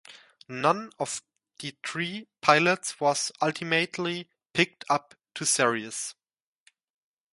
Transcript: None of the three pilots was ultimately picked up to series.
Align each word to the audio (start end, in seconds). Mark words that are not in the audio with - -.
None 0.47 0.91
of 0.97 1.21
the 1.59 1.75
three 1.85 2.27
pilots 2.41 2.99
was 2.99 3.31
ultimately 3.39 4.27
picked 4.51 4.83
up 4.89 5.13
to 5.35 5.45
series. 5.45 6.15